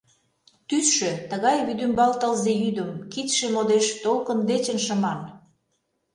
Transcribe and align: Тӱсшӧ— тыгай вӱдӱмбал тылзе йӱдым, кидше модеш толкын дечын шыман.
Тӱсшӧ— 0.67 1.11
тыгай 1.29 1.57
вӱдӱмбал 1.67 2.11
тылзе 2.21 2.53
йӱдым, 2.63 2.89
кидше 3.11 3.47
модеш 3.53 3.85
толкын 4.03 4.39
дечын 4.49 4.77
шыман. 4.85 5.19